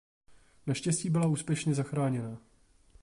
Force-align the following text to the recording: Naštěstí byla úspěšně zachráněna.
Naštěstí 0.67 1.09
byla 1.09 1.27
úspěšně 1.27 1.73
zachráněna. 1.73 2.37